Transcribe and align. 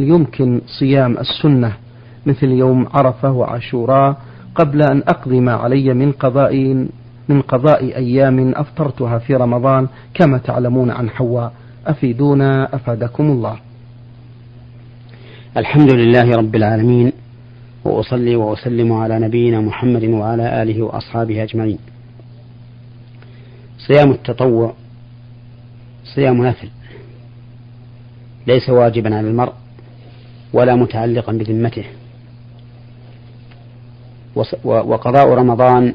يمكن 0.00 0.60
صيام 0.78 1.18
السنة 1.18 1.76
مثل 2.26 2.46
يوم 2.48 2.86
عرفة 2.94 3.30
وعاشوراء 3.30 4.16
قبل 4.54 4.82
أن 4.82 5.02
أقضي 5.08 5.40
ما 5.40 5.52
علي 5.52 5.94
من 5.94 6.12
قضاء 6.12 6.86
من 7.28 7.40
قضاء 7.42 7.96
أيام 7.96 8.54
أفطرتها 8.54 9.18
في 9.18 9.34
رمضان 9.34 9.88
كما 10.14 10.38
تعلمون 10.38 10.90
عن 10.90 11.10
حواء. 11.10 11.52
أفيدونا 11.86 12.74
أفادكم 12.74 13.30
الله. 13.30 13.56
الحمد 15.56 15.94
لله 15.94 16.30
رب 16.36 16.54
العالمين 16.54 17.12
وأصلي 17.84 18.36
وأسلم 18.36 18.92
على 18.92 19.18
نبينا 19.18 19.60
محمد 19.60 20.04
وعلى 20.04 20.62
آله 20.62 20.82
وأصحابه 20.82 21.42
أجمعين. 21.42 21.78
صيام 23.78 24.10
التطوع 24.10 24.74
صيام 26.14 26.46
نفل 26.46 26.68
ليس 28.46 28.70
واجبا 28.70 29.16
على 29.16 29.30
المرء 29.30 29.52
ولا 30.56 30.74
متعلقا 30.74 31.32
بذمته. 31.32 31.84
وقضاء 34.64 35.28
رمضان 35.28 35.94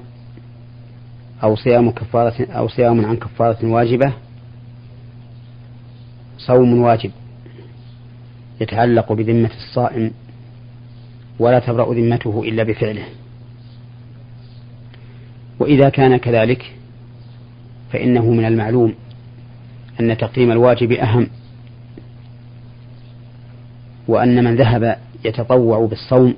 أو 1.43 1.55
صيام 1.55 1.91
كفارة 1.91 2.45
أو 2.51 2.67
صيام 2.67 3.05
عن 3.05 3.17
كفارة 3.17 3.65
واجبة 3.65 4.13
صوم 6.37 6.81
واجب 6.81 7.11
يتعلق 8.61 9.13
بذمة 9.13 9.49
الصائم 9.57 10.11
ولا 11.39 11.59
تبرأ 11.59 11.93
ذمته 11.93 12.43
إلا 12.45 12.63
بفعله. 12.63 13.05
وإذا 15.59 15.89
كان 15.89 16.17
كذلك 16.17 16.75
فإنه 17.91 18.25
من 18.29 18.45
المعلوم 18.45 18.93
أن 19.99 20.17
تقديم 20.17 20.51
الواجب 20.51 20.91
أهم. 20.91 21.27
وأن 24.11 24.43
من 24.43 24.55
ذهب 24.55 24.97
يتطوع 25.25 25.85
بالصوم 25.85 26.35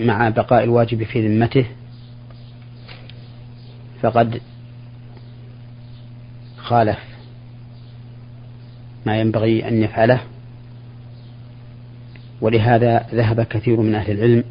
مع 0.00 0.28
بقاء 0.28 0.64
الواجب 0.64 1.02
في 1.02 1.28
ذمته 1.28 1.66
فقد 4.02 4.40
خالف 6.56 6.98
ما 9.06 9.20
ينبغي 9.20 9.68
أن 9.68 9.82
يفعله 9.82 10.20
ولهذا 12.40 13.06
ذهب 13.14 13.42
كثير 13.42 13.80
من 13.80 13.94
أهل 13.94 14.12
العلم 14.12 14.44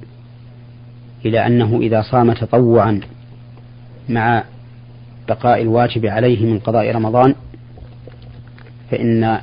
إلى 1.25 1.47
أنه 1.47 1.79
إذا 1.81 2.01
صام 2.01 2.33
تطوعا 2.33 3.01
مع 4.09 4.43
بقاء 5.27 5.61
الواجب 5.61 6.05
عليه 6.05 6.45
من 6.45 6.59
قضاء 6.59 6.91
رمضان 6.91 7.35
فإن 8.91 9.41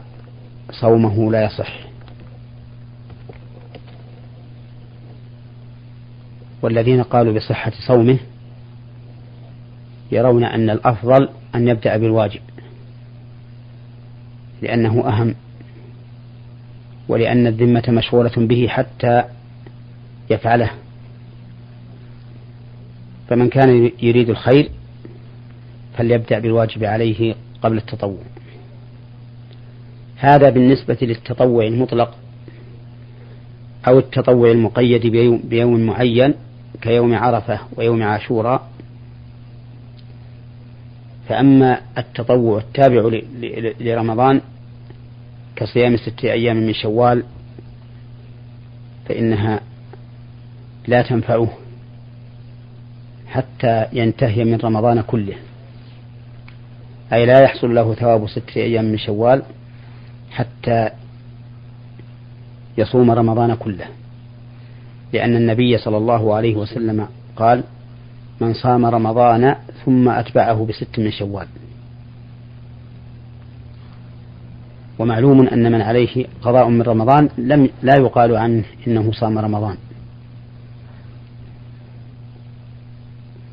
صومه 0.71 1.33
لا 1.33 1.45
يصح. 1.45 1.79
والذين 6.63 7.03
قالوا 7.03 7.35
بصحة 7.35 7.73
صومه 7.87 8.19
يرون 10.13 10.45
أن 10.45 10.71
الأفضل 10.71 11.29
أن 11.55 11.69
يبدأ 11.69 11.97
بالواجب 11.97 12.41
لأنه 14.63 15.09
أهم 15.09 15.35
ولأن 17.09 17.47
الذمة 17.47 17.85
مشغولة 17.89 18.33
به 18.37 18.69
حتى 18.69 19.25
يفعله. 20.31 20.71
فمن 23.29 23.49
كان 23.49 23.91
يريد 24.03 24.31
الخير 24.31 24.71
فليبدأ 25.97 26.39
بالواجب 26.39 26.85
عليه 26.85 27.35
قبل 27.63 27.77
التطوع. 27.77 28.19
هذا 30.19 30.51
بالنسبة 30.51 30.99
للتطوع 31.03 31.65
المطلق 31.65 32.15
أو 33.89 33.99
التطوع 33.99 34.51
المقيد 34.51 35.07
بيوم, 35.49 35.81
معين 35.81 36.35
كيوم 36.83 37.15
عرفة 37.15 37.61
ويوم 37.77 38.03
عاشوراء. 38.03 38.69
فأما 41.29 41.81
التطوع 41.99 42.59
التابع 42.59 43.21
لرمضان 43.81 44.41
كصيام 45.57 45.97
ستة 45.97 46.33
أيام 46.33 46.57
من 46.57 46.75
شوال 46.75 47.25
فإنها 49.09 49.61
لا 50.87 51.03
تنفعه 51.03 51.49
حتى 53.27 53.87
ينتهي 53.93 54.45
من 54.45 54.57
رمضان 54.57 55.01
كله. 55.01 55.35
أي 57.13 57.27
لا 57.27 57.41
يحصل 57.43 57.75
له 57.75 57.95
ثواب 57.95 58.29
ستة 58.29 58.57
أيام 58.57 58.85
من 58.85 58.99
شوال. 58.99 59.43
حتى 60.31 60.91
يصوم 62.79 63.11
رمضان 63.11 63.55
كله. 63.55 63.87
لأن 65.13 65.37
النبي 65.37 65.79
صلى 65.79 65.97
الله 65.97 66.35
عليه 66.35 66.57
وسلم 66.57 67.09
قال 67.37 67.65
من 68.41 68.55
صام 68.55 68.87
رمضان 68.87 69.57
ثم 69.85 70.09
أتبعه 70.09 70.67
بست 70.67 70.99
من 70.99 71.11
شوال. 71.11 71.47
ومعلوم 74.99 75.47
أن 75.47 75.73
من 75.73 75.81
عليه 75.81 76.27
قضاء 76.43 76.69
من 76.69 76.83
رمضان 76.83 77.29
لم 77.39 77.71
لا 77.83 77.97
يقال 77.97 78.37
عنه 78.37 78.65
إنه 78.87 79.13
صام 79.13 79.39
رمضان. 79.39 79.77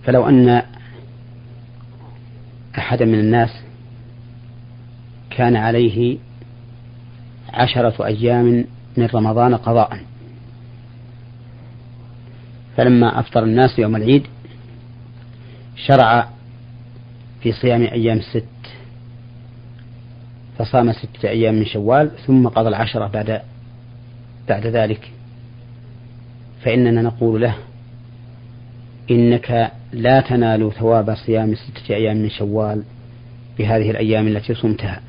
فلو 0.03 0.29
أن 0.29 0.61
أحدا 2.77 3.05
من 3.05 3.19
الناس 3.19 3.49
كان 5.29 5.55
عليه 5.55 6.17
عشرة 7.55 8.05
أيام 8.05 8.65
من 8.97 9.05
رمضان 9.13 9.55
قضاء. 9.55 9.99
فلما 12.77 13.19
أفطر 13.19 13.43
الناس 13.43 13.79
يوم 13.79 13.95
العيد 13.95 14.23
شرع 15.75 16.29
في 17.41 17.51
صيام 17.51 17.81
أيام 17.81 18.17
الست 18.17 18.45
فصام 20.57 20.93
ستة 20.93 21.29
أيام 21.29 21.55
من 21.55 21.65
شوال 21.65 22.11
ثم 22.27 22.47
قضى 22.47 22.67
العشرة 22.69 23.07
بعد 23.07 23.41
بعد 24.49 24.67
ذلك. 24.67 25.11
فإننا 26.63 27.01
نقول 27.01 27.41
له 27.41 27.55
إنك 29.11 29.71
لا 29.93 30.21
تنال 30.21 30.71
ثواب 30.73 31.15
صيام 31.15 31.55
ستة 31.55 31.95
أيام 31.95 32.17
من 32.17 32.29
شوال 32.29 32.83
بهذه 33.57 33.91
الأيام 33.91 34.27
التي 34.27 34.53
صمتها. 34.53 35.01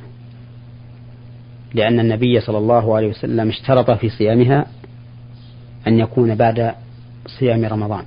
لأن 1.75 2.01
النبي 2.01 2.41
صلى 2.41 2.59
الله 2.59 2.97
عليه 2.97 3.09
وسلم 3.09 3.49
اشترط 3.49 3.91
في 3.91 4.09
صيامها 4.09 4.67
أن 5.87 5.99
يكون 5.99 6.35
بعد 6.35 6.75
صيام 7.27 7.65
رمضان. 7.65 8.05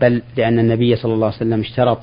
بل 0.00 0.22
لأن 0.36 0.58
النبي 0.58 0.96
صلى 0.96 1.14
الله 1.14 1.26
عليه 1.26 1.36
وسلم 1.36 1.60
اشترط 1.60 1.98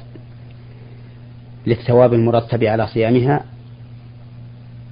للثواب 1.67 2.13
المرتب 2.13 2.63
على 2.63 2.87
صيامها 2.87 3.45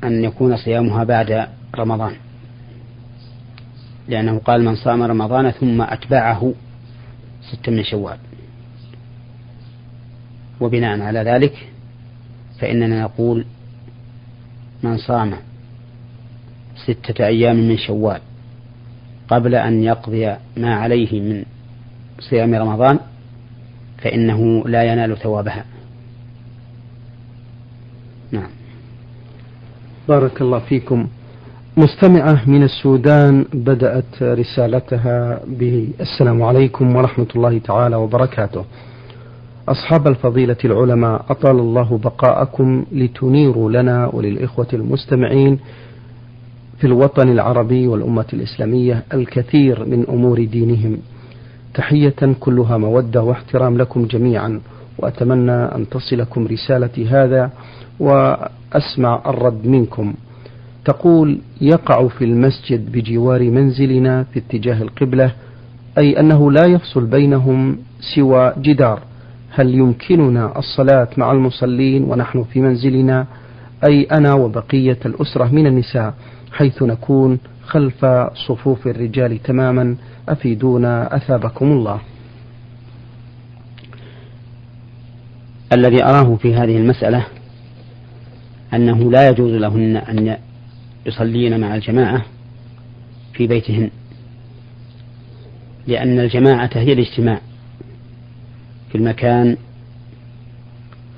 أن 0.04 0.24
يكون 0.24 0.58
صيامها 0.58 1.04
بعد 1.04 1.48
رمضان. 1.76 2.14
لأنه 4.08 4.40
قال 4.40 4.66
من 4.66 4.76
صام 4.76 5.04
رمضان 5.04 5.52
ثم 5.52 5.82
أتبعه 5.82 6.54
ست 7.42 7.70
من 7.70 7.84
شوال. 7.84 8.18
وبناء 10.60 11.02
على 11.02 11.20
ذلك 11.20 11.68
فإننا 12.60 13.02
نقول 13.02 13.46
من 14.84 14.98
صام 14.98 15.34
ستة 16.86 17.26
أيام 17.26 17.56
من 17.56 17.78
شوال 17.78 18.22
قبل 19.28 19.56
أن 19.56 19.84
يقضي 19.84 20.36
ما 20.58 20.76
عليه 20.76 21.22
من 21.22 21.44
صيام 22.20 22.56
رمضان 22.56 23.00
فإنه 23.98 24.64
لا 24.68 24.84
ينال 24.84 25.18
ثوابها. 25.18 25.66
نعم. 28.32 28.50
بارك 30.08 30.42
الله 30.42 30.60
فيكم. 30.60 31.08
مستمعة 31.78 32.50
من 32.50 32.64
السودان 32.64 33.46
بدأت 33.54 34.24
رسالتها 34.24 35.40
بالسلام 35.48 36.44
عليكم 36.44 36.96
ورحمة 36.96 37.28
الله 37.36 37.58
تعالى 37.58 37.96
وبركاته. 37.96 38.66
أصحاب 39.68 40.08
الفضيلة 40.08 40.58
العلماء 40.66 41.26
أطال 41.30 41.60
الله 41.60 41.98
بقاءكم 42.04 42.86
لتنيروا 42.92 43.72
لنا 43.72 44.10
وللإخوة 44.14 44.68
المستمعين 44.74 45.60
في 46.78 46.88
الوطن 46.88 47.30
العربي 47.30 47.88
والأمة 47.88 48.26
الإسلامية 48.34 49.04
الكثير 49.14 49.86
من 49.86 50.06
أمور 50.10 50.44
دينهم. 50.46 50.98
تحية 51.74 52.36
كلها 52.40 52.78
مودة 52.78 53.24
واحترام 53.24 53.78
لكم 53.78 54.06
جميعا 54.06 54.60
وأتمنى 54.98 55.52
أن 55.52 55.86
تصلكم 55.90 56.48
رسالتي 56.48 57.08
هذا 57.08 57.52
وأسمع 58.00 59.22
الرد 59.28 59.68
منكم. 59.68 60.14
تقول 60.86 61.40
يقع 61.62 62.08
في 62.08 62.24
المسجد 62.26 62.92
بجوار 62.92 63.42
منزلنا 63.52 64.24
في 64.24 64.40
اتجاه 64.40 64.82
القبلة 64.82 65.32
أي 65.98 66.20
أنه 66.20 66.52
لا 66.52 66.66
يفصل 66.66 67.06
بينهم 67.06 67.78
سوى 68.16 68.54
جدار. 68.58 69.07
هل 69.58 69.76
يمكننا 69.76 70.60
الصلاة 70.60 71.08
مع 71.18 71.32
المصلين 71.32 72.04
ونحن 72.04 72.44
في 72.44 72.62
منزلنا 72.62 73.28
أي 73.84 74.04
أنا 74.04 74.34
وبقية 74.34 74.98
الأسرة 75.06 75.46
من 75.46 75.68
النساء 75.68 76.14
حيث 76.52 76.84
نكون 76.84 77.40
خلف 77.64 78.06
صفوف 78.48 78.88
الرجال 78.88 79.44
تماما 79.44 79.96
أفيدونا 80.30 81.16
أثابكم 81.16 81.72
الله. 81.72 82.00
الذي 85.74 86.04
أراه 86.04 86.36
في 86.36 86.56
هذه 86.56 86.78
المسألة 86.78 87.26
أنه 88.74 89.12
لا 89.12 89.30
يجوز 89.30 89.52
لهن 89.52 89.98
أن 89.98 90.38
يصلين 91.06 91.60
مع 91.60 91.76
الجماعة 91.76 92.26
في 93.34 93.48
بيتهن 93.48 93.90
لأن 95.88 96.20
الجماعة 96.20 96.70
هي 96.74 96.94
الاجتماع. 96.94 97.42
في 98.92 98.96
المكان 98.96 99.58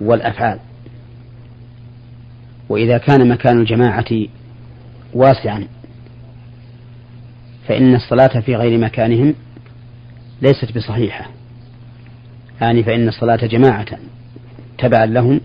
والأفعال. 0.02 0.60
وإذا 2.70 2.98
كان 2.98 3.30
مكان 3.30 3.60
الجماعة 3.60 4.06
واسعا 5.14 5.68
فإن 7.68 7.96
الصلاة 7.96 8.40
في 8.40 8.56
غير 8.56 8.78
مكانهم 8.78 9.36
ليست 10.42 10.78
بصحيحة. 10.78 11.30
يعني 12.62 12.84
فإن 12.84 13.08
الصلاة 13.08 13.36
جماعة 13.36 13.98
تبعا 14.78 15.06
لهم 15.06 15.42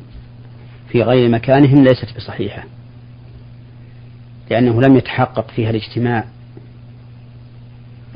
في 0.88 1.02
غير 1.02 1.28
مكانهم 1.28 1.84
ليست 1.84 2.16
بصحيحة 2.16 2.64
لأنه 4.50 4.80
لم 4.80 4.96
يتحقق 4.96 5.50
فيها 5.50 5.70
الاجتماع 5.70 6.24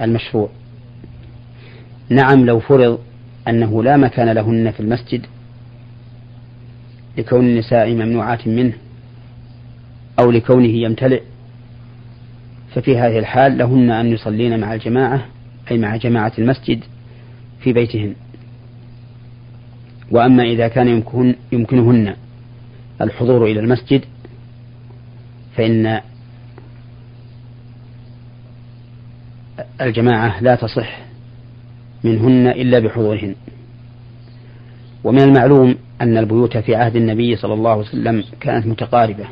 المشروع. 0.01 0.49
نعم 2.09 2.47
لو 2.47 2.61
فرض 2.61 2.99
أنه 3.49 3.83
لا 3.83 3.97
مكان 3.97 4.29
لهن 4.29 4.71
في 4.71 4.81
المسجد 4.81 5.27
لكون 7.19 7.47
النساء 7.47 7.91
ممنوعات 7.91 8.49
منه 8.49 8.73
أو 10.21 10.31
لكونه 10.31 10.69
يمتلئ. 10.69 11.23
ففي 12.75 12.99
هذه 12.99 13.19
الحال 13.19 13.59
لهن 13.59 13.91
أن 13.91 14.07
يصلين 14.07 14.61
مع 14.61 14.75
الجماعة 14.75 15.25
أي 15.71 15.79
مع 15.79 15.97
جماعة 15.97 16.33
المسجد 16.39 16.85
في 17.61 17.73
بيتهن. 17.73 18.15
وأما 20.11 20.43
إذا 20.43 20.69
كان 20.69 20.89
يمكن 20.89 21.35
يمكنهن 21.53 22.15
الحضور 23.01 23.45
إلى 23.45 23.61
المسجد 23.61 24.05
فإن 25.57 26.01
الجماعة 29.81 30.43
لا 30.43 30.55
تصح. 30.55 31.08
منهن 32.05 32.47
إلا 32.47 32.79
بحضورهن. 32.79 33.35
ومن 35.05 35.23
المعلوم 35.23 35.77
أن 36.01 36.17
البيوت 36.17 36.57
في 36.57 36.75
عهد 36.75 36.97
النبي 36.97 37.37
صلى 37.37 37.55
الله 37.55 37.71
عليه 37.71 37.81
وسلم 37.81 38.25
كانت 38.41 38.67
متقاربة 38.67 39.29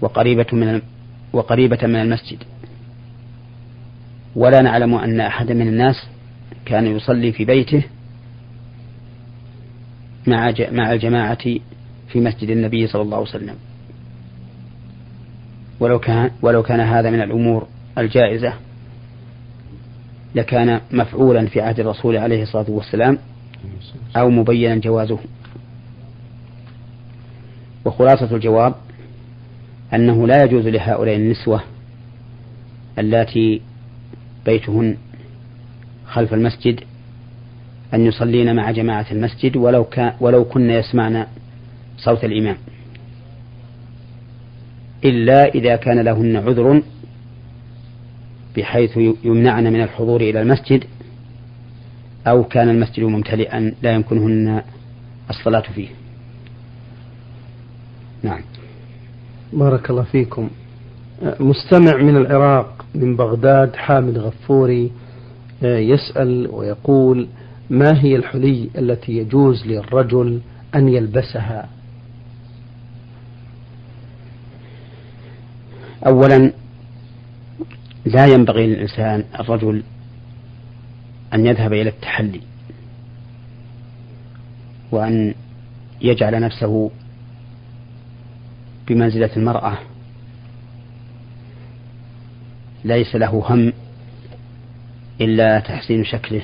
وقريبة 0.00 0.46
من 0.52 0.82
وقريبة 1.32 1.78
من 1.82 1.96
المسجد. 1.96 2.38
ولا 4.36 4.60
نعلم 4.60 4.94
أن 4.94 5.20
أحد 5.20 5.52
من 5.52 5.68
الناس 5.68 6.06
كان 6.64 6.86
يصلي 6.86 7.32
في 7.32 7.44
بيته 7.44 7.82
مع 10.26 10.52
مع 10.72 10.92
الجماعة 10.92 11.44
في 12.08 12.20
مسجد 12.20 12.50
النبي 12.50 12.86
صلى 12.86 13.02
الله 13.02 13.16
عليه 13.16 13.28
وسلم. 13.28 13.54
ولو 15.80 15.98
كان 15.98 16.30
ولو 16.42 16.62
كان 16.62 16.80
هذا 16.80 17.10
من 17.10 17.20
الأمور 17.20 17.66
الجائزة. 17.98 18.52
لكان 20.34 20.80
مفعولا 20.92 21.46
في 21.46 21.60
عهد 21.60 21.80
الرسول 21.80 22.16
عليه 22.16 22.42
الصلاة 22.42 22.70
والسلام 22.70 23.18
أو 24.16 24.30
مبينا 24.30 24.74
جوازه. 24.74 25.18
وخلاصة 27.84 28.36
الجواب 28.36 28.74
أنه 29.94 30.26
لا 30.26 30.44
يجوز 30.44 30.66
لهؤلاء 30.66 31.16
النسوة 31.16 31.60
اللاتي 32.98 33.60
بيتهن 34.46 34.96
خلف 36.06 36.34
المسجد 36.34 36.80
أن 37.94 38.06
يصلين 38.06 38.56
مع 38.56 38.70
جماعة 38.70 39.06
المسجد 39.10 39.56
ولو 39.56 39.86
ولو 40.20 40.44
كن 40.44 40.70
يسمعن 40.70 41.26
صوت 41.98 42.24
الإمام. 42.24 42.56
إلا 45.04 45.44
إذا 45.44 45.76
كان 45.76 46.00
لهن 46.00 46.36
عذر 46.36 46.82
بحيث 48.56 48.96
يمنعن 49.24 49.72
من 49.72 49.82
الحضور 49.82 50.20
إلى 50.20 50.42
المسجد 50.42 50.84
أو 52.26 52.44
كان 52.44 52.68
المسجد 52.68 53.04
ممتلئا 53.04 53.74
لا 53.82 53.92
يمكنهن 53.92 54.62
الصلاة 55.30 55.64
فيه. 55.74 55.88
نعم. 58.22 58.40
بارك 59.52 59.90
الله 59.90 60.02
فيكم. 60.02 60.50
مستمع 61.40 61.96
من 61.96 62.16
العراق 62.16 62.84
من 62.94 63.16
بغداد 63.16 63.76
حامد 63.76 64.18
غفوري 64.18 64.90
يسأل 65.62 66.48
ويقول 66.52 67.28
ما 67.70 68.02
هي 68.02 68.16
الحلي 68.16 68.70
التي 68.78 69.12
يجوز 69.12 69.66
للرجل 69.66 70.40
أن 70.74 70.88
يلبسها؟ 70.88 71.68
أولا 76.06 76.52
لا 78.04 78.26
ينبغي 78.26 78.66
للإنسان 78.66 79.24
الرجل 79.40 79.82
أن 81.34 81.46
يذهب 81.46 81.72
إلى 81.72 81.88
التحلي 81.88 82.40
وأن 84.90 85.34
يجعل 86.00 86.40
نفسه 86.40 86.90
بمنزلة 88.88 89.30
المرأة. 89.36 89.78
ليس 92.84 93.16
له 93.16 93.44
هم 93.48 93.72
إلا 95.20 95.60
تحسين 95.60 96.04
شكله. 96.04 96.42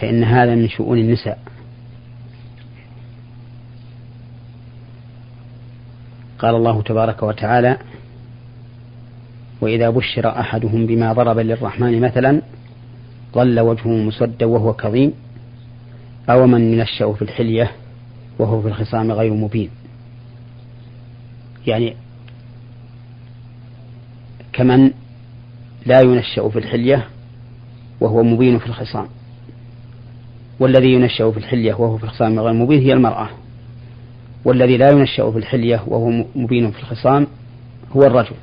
فإن 0.00 0.24
هذا 0.24 0.54
من 0.54 0.68
شؤون 0.68 0.98
النساء. 0.98 1.38
قال 6.38 6.54
الله 6.54 6.82
تبارك 6.82 7.22
وتعالى 7.22 7.78
وإذا 9.60 9.90
بشر 9.90 10.28
أحدهم 10.40 10.86
بما 10.86 11.12
ضرب 11.12 11.38
للرحمن 11.38 12.00
مثلا 12.00 12.42
ظل 13.34 13.60
وجهه 13.60 13.88
مسودا 13.88 14.46
وهو 14.46 14.72
كظيم 14.72 15.12
أو 16.30 16.46
من 16.46 16.72
ينشأ 16.72 17.12
في 17.12 17.22
الحلية 17.22 17.72
وهو 18.38 18.62
في 18.62 18.68
الخصام 18.68 19.12
غير 19.12 19.32
مبين. 19.34 19.70
يعني 21.66 21.96
كمن 24.52 24.90
لا 25.86 26.00
ينشأ 26.00 26.48
في 26.48 26.58
الحلية 26.58 27.06
وهو 28.00 28.22
مبين 28.22 28.58
في 28.58 28.66
الخصام. 28.66 29.06
والذي 30.60 30.92
ينشأ 30.92 31.30
في 31.30 31.38
الحلية 31.38 31.74
وهو 31.74 31.98
في 31.98 32.04
الخصام 32.04 32.40
غير 32.40 32.52
مبين 32.52 32.82
هي 32.82 32.92
المرأة. 32.92 33.28
والذي 34.44 34.76
لا 34.76 34.90
ينشأ 34.90 35.30
في 35.30 35.38
الحلية 35.38 35.82
وهو 35.86 36.24
مبين 36.36 36.70
في 36.70 36.78
الخصام 36.78 37.26
هو 37.96 38.02
الرجل. 38.02 38.36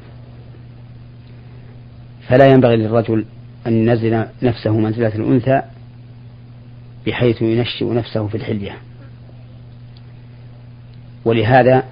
فلا 2.28 2.48
ينبغي 2.48 2.76
للرجل 2.76 3.26
أن 3.68 3.74
ينزل 3.74 4.26
نفسه 4.44 4.78
منزلة 4.78 5.16
الأنثى 5.16 5.62
بحيث 7.08 7.42
ينشئ 7.42 7.94
نفسه 7.94 8.28
في 8.28 8.36
الحلية. 8.38 8.78
ولهذا 11.26 11.84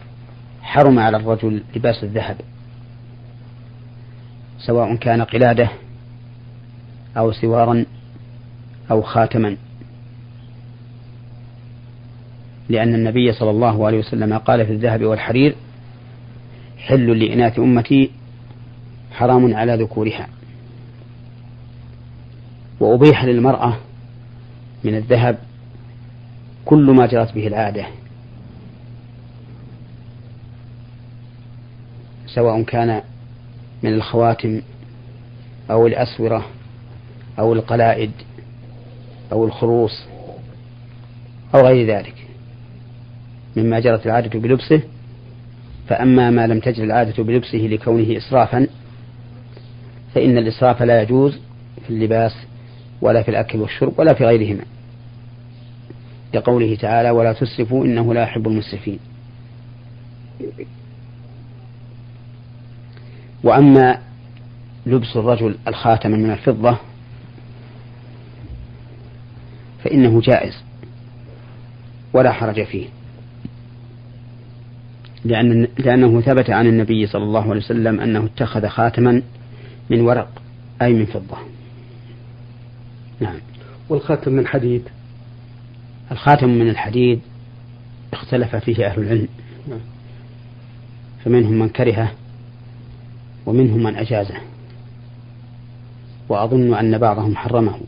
حرم 0.61 0.99
على 0.99 1.17
الرجل 1.17 1.63
لباس 1.75 2.03
الذهب 2.03 2.37
سواء 4.57 4.95
كان 4.95 5.21
قلادة 5.21 5.69
أو 7.17 7.31
سوارا 7.31 7.85
أو 8.91 9.01
خاتما 9.01 9.57
لأن 12.69 12.95
النبي 12.95 13.33
صلى 13.33 13.49
الله 13.49 13.85
عليه 13.87 13.99
وسلم 13.99 14.37
قال 14.37 14.65
في 14.65 14.71
الذهب 14.71 15.03
والحرير 15.03 15.55
حل 16.77 17.19
لإناث 17.19 17.59
أمتي 17.59 18.11
حرام 19.13 19.55
على 19.55 19.75
ذكورها. 19.75 20.27
وأبيح 22.79 23.25
للمرأة 23.25 23.77
من 24.83 24.95
الذهب 24.95 25.37
كل 26.65 26.91
ما 26.91 27.05
جرت 27.05 27.33
به 27.33 27.47
العادة. 27.47 27.85
سواء 32.27 32.61
كان 32.63 33.01
من 33.83 33.93
الخواتم 33.93 34.61
أو 35.71 35.87
الأسورة 35.87 36.45
أو 37.39 37.53
القلائد 37.53 38.11
أو 39.31 39.45
الخروص 39.45 40.03
أو 41.55 41.67
غير 41.67 41.97
ذلك. 41.97 42.27
مما 43.57 43.79
جرت 43.79 44.05
العادة 44.05 44.39
بلبسه 44.39 44.81
فأما 45.87 46.29
ما 46.29 46.47
لم 46.47 46.59
تجر 46.59 46.83
العادة 46.83 47.23
بلبسه 47.23 47.57
لكونه 47.57 48.17
إسرافا 48.17 48.67
فإن 50.15 50.37
الإسراف 50.37 50.81
لا 50.81 51.01
يجوز 51.01 51.39
في 51.83 51.89
اللباس 51.89 52.35
ولا 53.01 53.23
في 53.23 53.31
الأكل 53.31 53.59
والشرب 53.59 53.99
ولا 53.99 54.13
في 54.13 54.25
غيرهما. 54.25 54.63
لقوله 56.33 56.75
تعالى 56.75 57.09
ولا 57.09 57.33
تسرفوا 57.33 57.85
إنه 57.85 58.13
لا 58.13 58.23
يحب 58.23 58.47
المسرفين. 58.47 58.99
وأما 63.43 63.97
لبس 64.85 65.17
الرجل 65.17 65.55
الخاتم 65.67 66.11
من 66.11 66.31
الفضة 66.31 66.77
فإنه 69.83 70.21
جائز 70.21 70.63
ولا 72.13 72.31
حرج 72.31 72.63
فيه 72.63 72.87
لأن 75.25 75.67
لأنه 75.77 76.21
ثبت 76.21 76.49
عن 76.49 76.67
النبي 76.67 77.07
صلى 77.07 77.23
الله 77.23 77.41
عليه 77.41 77.61
وسلم 77.61 77.99
أنه 77.99 78.25
اتخذ 78.25 78.67
خاتما 78.67 79.21
من 79.89 80.01
ورق 80.01 80.29
أي 80.81 80.93
من 80.93 81.05
فضة. 81.05 81.37
نعم. 83.19 83.35
والخاتم 83.89 84.31
من 84.31 84.47
حديد. 84.47 84.89
الخاتم 86.11 86.49
من 86.49 86.69
الحديد 86.69 87.19
اختلف 88.13 88.55
فيه 88.55 88.85
أهل 88.85 89.01
العلم. 89.01 89.27
نعم. 89.69 89.79
فمنهم 91.25 91.59
من 91.59 91.69
كرهه 91.69 92.11
ومنهم 93.45 93.83
من 93.83 93.95
أجازه. 93.95 94.37
وأظن 96.29 96.73
أن 96.73 96.97
بعضهم 96.97 97.35
حرمه. 97.35 97.79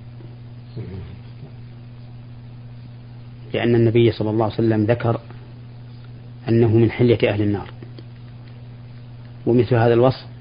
لأن 3.54 3.76
النبي 3.76 4.12
صلى 4.12 4.30
الله 4.30 4.46
عليه 4.46 4.54
وسلم 4.54 4.84
ذكر 4.84 5.20
أنه 6.50 6.78
من 6.78 6.92
حلية 6.92 7.30
أهل 7.30 7.42
النار. 7.42 7.70
ومثل 9.46 9.76
هذا 9.76 9.94
الوصف 9.94 10.35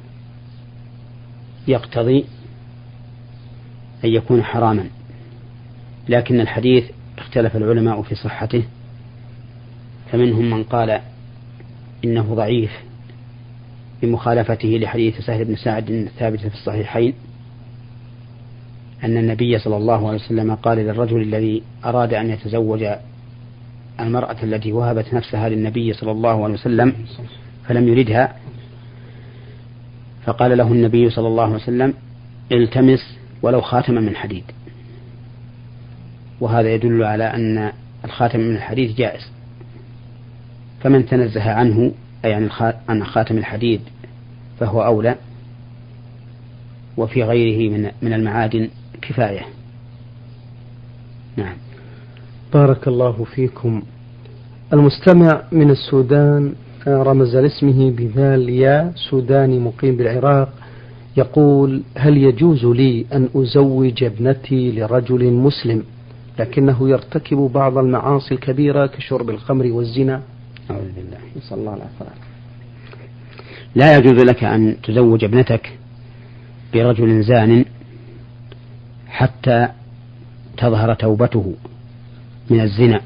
يقتضي 1.68 2.25
أن 4.04 4.11
يكون 4.11 4.42
حراما. 4.42 4.87
لكن 6.09 6.40
الحديث 6.40 6.85
اختلف 7.18 7.56
العلماء 7.56 8.02
في 8.02 8.14
صحته 8.14 8.62
فمنهم 10.12 10.50
من 10.50 10.64
قال 10.64 11.00
إنه 12.04 12.35
ضعيف 12.35 12.71
بمخالفته 14.02 14.68
لحديث 14.68 15.21
سهل 15.21 15.44
بن 15.44 15.56
سعد 15.56 15.90
الثابت 15.90 16.40
في 16.40 16.54
الصحيحين 16.54 17.14
أن 19.04 19.16
النبي 19.18 19.59
صلى 19.59 19.76
الله 19.76 20.09
عليه 20.09 20.18
وسلم 20.18 20.54
قال 20.54 20.78
للرجل 20.78 21.23
الذي 21.23 21.62
أراد 21.85 22.14
أن 22.14 22.30
يتزوج 22.30 22.87
المرأة 24.00 24.37
التي 24.42 24.73
وهبت 24.73 25.14
نفسها 25.14 25.49
للنبي 25.49 25.92
صلى 25.92 26.11
الله 26.11 26.44
عليه 26.44 26.54
وسلم 26.54 26.94
فلم 27.68 27.88
يردها 27.88 28.37
فقال 30.26 30.59
له 30.59 30.73
النبي 30.73 31.11
صلى 31.11 31.28
الله 31.28 31.45
عليه 31.45 31.54
وسلم 31.54 31.95
التمس 32.52 33.16
ولو 33.43 33.61
خاتما 33.61 34.00
من 34.00 34.16
حديد. 34.16 34.45
وهذا 36.40 36.75
يدل 36.75 37.04
على 37.04 37.25
أن 37.25 37.73
الخاتم 38.04 38.40
من 38.40 38.57
الحديد 38.57 38.95
جائز. 38.97 39.31
فمن 40.81 41.07
تنزه 41.07 41.50
عنه 41.50 41.93
أي 42.25 42.49
عن 42.88 43.04
خاتم 43.04 43.38
الحديد 43.38 43.81
فهو 44.61 44.85
أولى. 44.85 45.16
وفي 46.97 47.23
غيره 47.23 47.73
من 47.73 47.90
من 48.02 48.12
المعادن 48.12 48.69
كفاية. 49.02 49.47
نعم. 51.37 51.57
بارك 52.52 52.88
الله 52.88 53.25
فيكم. 53.25 53.83
المستمع 54.73 55.43
من 55.52 55.71
السودان 55.71 56.54
رمز 56.88 57.37
لاسمه 57.37 57.91
بذال 57.91 58.49
يا 58.49 58.93
سوداني 59.11 59.59
مقيم 59.59 59.97
بالعراق 59.97 60.53
يقول 61.17 61.83
هل 61.97 62.17
يجوز 62.17 62.64
لي 62.64 63.07
أن 63.12 63.29
أزوج 63.37 64.05
ابنتي 64.05 64.73
لرجل 64.73 65.33
مسلم 65.33 65.83
لكنه 66.38 66.88
يرتكب 66.88 67.37
بعض 67.37 67.79
المعاصي 67.79 68.35
الكبيرة 68.35 68.87
كشرب 68.87 69.31
الخمر 69.31 69.67
والزنا؟ 69.67 70.23
أعوذ 70.71 70.93
بالله. 70.97 71.19
نسأل 71.37 71.59
الله 71.59 71.75
العافية. 71.75 72.21
لا 73.75 73.97
يجوز 73.97 74.23
لك 74.25 74.45
أن 74.45 74.76
تزوج 74.83 75.25
ابنتك 75.25 75.73
برجل 76.75 77.23
زان 77.23 77.64
حتى 79.09 79.69
تظهر 80.57 80.95
توبته 80.95 81.55
من 82.50 82.61
الزنا. 82.61 83.00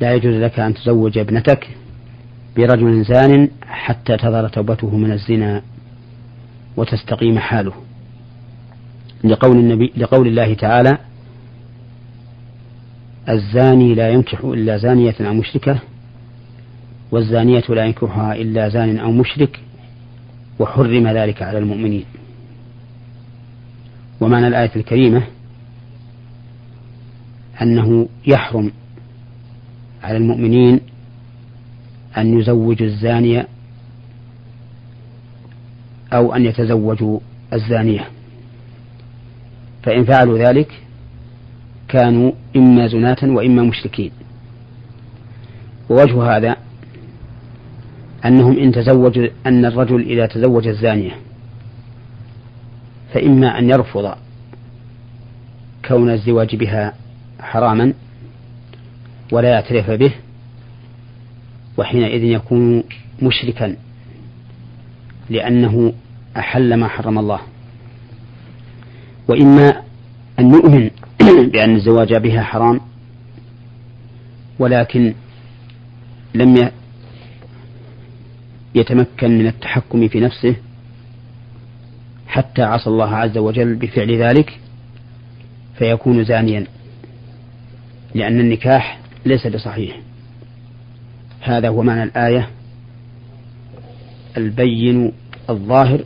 لا 0.00 0.14
يجوز 0.14 0.34
لك 0.34 0.60
أن 0.60 0.74
تزوج 0.74 1.18
ابنتك 1.18 1.68
برجل 2.56 3.04
زان 3.04 3.48
حتى 3.62 4.16
تظهر 4.16 4.48
توبته 4.48 4.96
من 4.96 5.12
الزنا 5.12 5.62
وتستقيم 6.76 7.38
حاله. 7.38 7.72
لقول 9.24 9.56
النبي 9.56 9.92
لقول 9.96 10.26
الله 10.26 10.54
تعالى 10.54 10.98
الزاني 13.28 13.94
لا 13.94 14.08
ينكح 14.08 14.40
إلا 14.44 14.76
زانية 14.76 15.14
أو 15.20 15.34
مشركة 15.34 15.78
والزانية 17.10 17.64
لا 17.68 17.84
ينكحها 17.84 18.34
إلا 18.34 18.68
زان 18.68 18.98
أو 18.98 19.12
مشرك 19.12 19.60
وحرم 20.58 21.08
ذلك 21.08 21.42
على 21.42 21.58
المؤمنين. 21.58 22.04
ومعنى 24.20 24.46
الآية 24.46 24.70
الكريمة 24.76 25.22
أنه 27.62 28.08
يحرم 28.26 28.72
على 30.06 30.16
المؤمنين 30.16 30.80
أن 32.18 32.38
يزوجوا 32.40 32.86
الزانية 32.86 33.46
أو 36.12 36.34
أن 36.34 36.44
يتزوجوا 36.44 37.20
الزانية. 37.52 38.08
فإن 39.82 40.04
فعلوا 40.04 40.38
ذلك 40.38 40.72
كانوا 41.88 42.32
إما 42.56 42.86
زناة 42.86 43.16
وإما 43.22 43.62
مشركين. 43.62 44.10
ووجه 45.90 46.36
هذا 46.36 46.56
أنهم 48.24 48.58
إن 48.58 48.72
تزوجوا 48.72 49.28
أن 49.46 49.64
الرجل 49.64 50.00
إذا 50.00 50.26
تزوج 50.26 50.68
الزانية 50.68 51.12
فإما 53.14 53.58
أن 53.58 53.70
يرفض 53.70 54.14
كون 55.88 56.10
الزواج 56.10 56.56
بها 56.56 56.94
حراما 57.40 57.92
ولا 59.32 59.48
يعترف 59.48 59.90
به 59.90 60.12
وحينئذ 61.78 62.24
يكون 62.24 62.84
مشركا 63.22 63.76
لأنه 65.30 65.92
أحل 66.36 66.74
ما 66.74 66.88
حرم 66.88 67.18
الله. 67.18 67.40
وإما 69.28 69.82
أن 70.38 70.48
نؤمن 70.48 70.90
بأن 71.52 71.74
الزواج 71.76 72.14
بها 72.14 72.42
حرام 72.42 72.80
ولكن 74.58 75.14
لم 76.34 76.70
يتمكن 78.74 79.38
من 79.38 79.46
التحكم 79.46 80.08
في 80.08 80.20
نفسه 80.20 80.56
حتى 82.26 82.62
عصى 82.62 82.90
الله 82.90 83.16
عز 83.16 83.38
وجل 83.38 83.74
بفعل 83.74 84.22
ذلك 84.22 84.58
فيكون 85.78 86.24
زانيا 86.24 86.66
لأن 88.14 88.40
النكاح 88.40 88.98
ليس 89.26 89.46
بصحيح. 89.46 90.00
هذا 91.40 91.68
هو 91.68 91.82
معنى 91.82 92.02
الآية 92.02 92.50
البين 94.36 95.12
الظاهر 95.50 96.04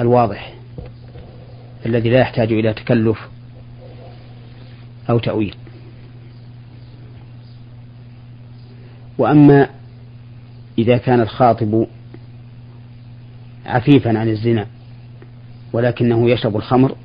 الواضح 0.00 0.54
الذي 1.86 2.10
لا 2.10 2.18
يحتاج 2.20 2.52
إلى 2.52 2.74
تكلف 2.74 3.28
أو 5.10 5.18
تأويل. 5.18 5.54
وأما 9.18 9.68
إذا 10.78 10.96
كان 10.96 11.20
الخاطب 11.20 11.86
عفيفا 13.66 14.18
عن 14.18 14.28
الزنا 14.28 14.66
ولكنه 15.72 16.30
يشرب 16.30 16.56
الخمر 16.56 16.96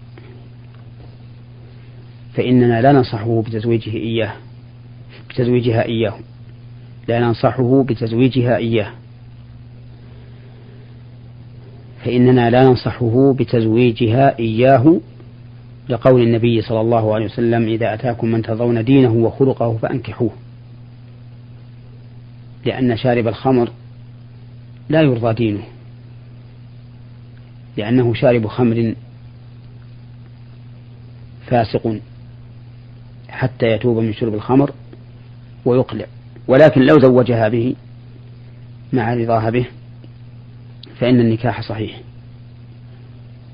فإننا 2.35 2.81
لا 2.81 2.91
ننصحه 2.91 3.41
بتزويجه 3.41 3.89
إياه 3.89 4.33
بتزويجها 5.29 5.85
إياه. 5.85 6.13
لا 7.07 7.19
ننصحه 7.19 7.83
بتزويجها 7.83 8.57
إياه. 8.57 8.91
فإننا 12.05 12.49
لا 12.49 12.63
ننصحه 12.63 13.33
بتزويجها 13.33 14.39
إياه 14.39 15.01
لقول 15.89 16.21
النبي 16.21 16.61
صلى 16.61 16.81
الله 16.81 17.15
عليه 17.15 17.25
وسلم 17.25 17.67
إذا 17.67 17.93
أتاكم 17.93 18.27
من 18.27 18.41
ترضون 18.41 18.83
دينه 18.83 19.13
وخلقه 19.13 19.77
فأنكحوه. 19.77 20.31
لأن 22.65 22.97
شارب 22.97 23.27
الخمر 23.27 23.69
لا 24.89 25.01
يرضى 25.01 25.33
دينه. 25.33 25.63
لأنه 27.77 28.13
شارب 28.13 28.47
خمر 28.47 28.95
فاسق. 31.47 31.99
حتى 33.35 33.65
يتوب 33.65 33.97
من 33.97 34.13
شرب 34.13 34.33
الخمر 34.33 34.71
ويقلع. 35.65 36.05
ولكن 36.47 36.81
لو 36.81 36.99
زوجها 36.99 37.47
به 37.47 37.75
مع 38.93 39.13
رضاها 39.13 39.49
به 39.49 39.65
فإن 40.99 41.19
النكاح 41.19 41.61
صحيح 41.61 42.01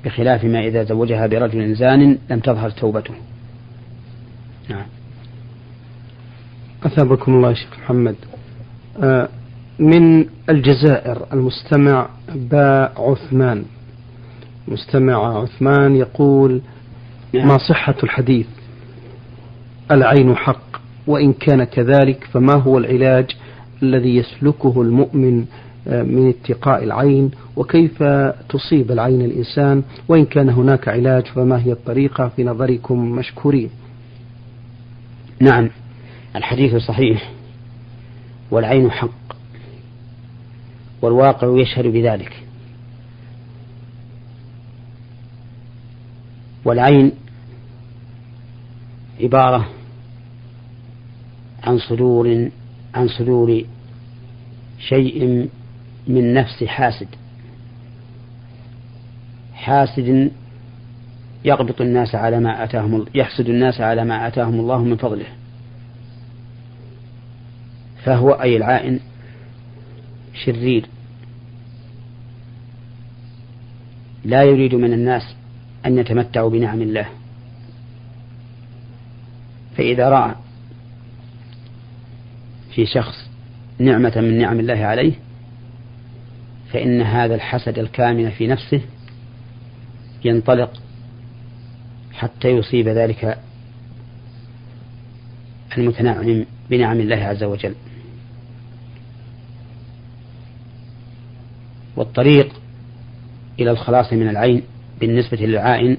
بخلاف 0.06 0.44
ما 0.44 0.60
إذا 0.60 0.84
زوجها 0.84 1.28
برجل 1.28 1.76
زان 1.76 2.18
لم 2.30 2.40
تظهر 2.40 2.70
توبته. 2.70 3.14
نعم. 4.70 4.86
أثابكم 6.84 7.34
الله 7.34 7.54
شيخ 7.54 7.80
محمد. 7.80 8.16
آه، 9.04 9.30
من 9.80 10.26
الجزائر 10.50 11.26
المستمع 11.34 12.10
باء 12.36 13.12
عثمان. 13.12 13.66
مستمع 14.68 15.42
عثمان 15.42 15.96
يقول 15.96 16.62
نعم. 17.34 17.48
ما 17.48 17.58
صحة 17.58 17.96
الحديث؟ 18.04 18.48
العين 19.92 20.36
حق 20.36 20.82
وإن 21.08 21.34
كان 21.34 21.64
كذلك 21.64 22.24
فما 22.32 22.54
هو 22.54 22.78
العلاج 22.78 23.36
الذي 23.84 24.16
يسلكه 24.16 24.82
المؤمن 24.82 25.46
آه، 25.88 26.04
من 26.04 26.30
اتقاء 26.30 26.84
العين؟ 26.84 27.32
وكيف 27.56 28.04
تصيب 28.50 28.92
العين 28.92 29.22
الإنسان؟ 29.22 29.84
وإن 30.08 30.26
كان 30.26 30.50
هناك 30.50 30.88
علاج 30.88 31.26
فما 31.26 31.64
هي 31.64 31.72
الطريقة؟ 31.72 32.28
في 32.28 32.44
نظركم 32.44 33.12
مشكورين. 33.12 33.70
نعم. 35.40 35.70
الحديث 36.36 36.76
صحيح. 36.76 37.32
والعين 38.52 38.92
حق. 38.92 39.36
والواقع 41.02 41.60
يشهد 41.60 41.88
بذلك. 41.88 42.44
والعين 46.66 47.12
عبارة 49.22 49.68
عن 51.64 51.78
صدور 51.78 52.50
عن 52.96 53.08
صدور 53.08 53.64
شيء 54.80 55.50
من 56.08 56.34
نفس 56.34 56.64
حاسد. 56.64 57.08
حاسد 59.54 60.32
يقبط 61.46 61.82
الناس 61.82 62.16
على 62.16 62.40
ما 62.40 62.64
آتاهم 62.64 63.06
يحسد 63.16 63.50
الناس 63.50 63.82
على 63.82 64.06
ما 64.06 64.28
آتاهم 64.28 64.60
الله 64.60 64.84
من 64.84 64.98
فضله. 64.98 65.26
فهو 68.04 68.32
أي 68.32 68.58
العائن 68.58 69.00
شرير. 70.34 70.86
لا 74.26 74.44
يريد 74.44 74.76
من 74.76 74.94
الناس 74.94 75.36
أن 75.86 75.98
يتمتعوا 75.98 76.50
بنعم 76.50 76.82
الله. 76.82 77.06
فإذا 79.78 80.10
رأى 80.10 80.36
في 82.76 82.86
شخص 82.86 83.30
نعمة 83.80 84.14
من 84.16 84.38
نعم 84.38 84.60
الله 84.60 84.86
عليه 84.86 85.14
فإن 86.74 87.02
هذا 87.02 87.36
الحسد 87.36 87.80
الكامن 87.80 88.30
في 88.30 88.48
نفسه 88.48 88.82
ينطلق 90.26 90.82
حتى 92.14 92.48
يصيب 92.48 92.88
ذلك 92.88 93.38
المتنعم 95.78 96.46
بنعم 96.70 97.00
الله 97.00 97.16
عز 97.16 97.44
وجل. 97.44 97.76
والطريق 101.96 102.54
إلى 103.60 103.72
الخلاص 103.72 104.14
من 104.14 104.30
العين 104.30 104.62
بالنسبة 105.00 105.38
للعائن 105.38 105.98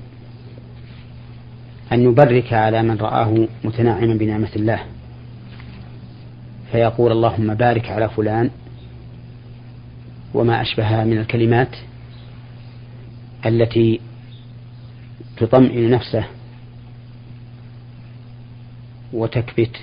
أن 1.93 2.03
يبرك 2.03 2.53
على 2.53 2.83
من 2.83 2.97
رآه 2.97 3.49
متنعما 3.65 4.15
بنعمة 4.15 4.51
الله. 4.57 4.83
فيقول 6.73 7.13
اللهم 7.13 7.55
بارك 7.55 7.91
على 7.91 8.09
فلان 8.09 8.51
وما 10.35 10.63
أشبهها 10.63 11.05
من 11.05 11.19
الكلمات 11.19 11.77
التي 13.47 14.01
تطمئن 15.37 15.91
نفسه 15.91 16.25
وتكبت 19.13 19.77